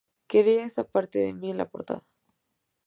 [0.31, 2.03] Quería esa parte de mí en la portada.